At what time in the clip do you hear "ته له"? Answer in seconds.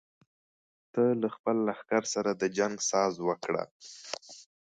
0.93-1.27